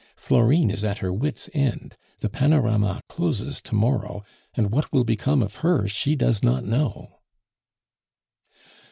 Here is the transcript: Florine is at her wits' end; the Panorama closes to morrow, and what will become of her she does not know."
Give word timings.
Florine 0.15 0.71
is 0.71 0.83
at 0.83 0.97
her 0.97 1.13
wits' 1.13 1.47
end; 1.53 1.95
the 2.21 2.27
Panorama 2.27 3.03
closes 3.07 3.61
to 3.61 3.75
morrow, 3.75 4.23
and 4.55 4.71
what 4.71 4.91
will 4.91 5.03
become 5.03 5.43
of 5.43 5.57
her 5.57 5.87
she 5.87 6.15
does 6.15 6.41
not 6.41 6.65
know." 6.65 7.19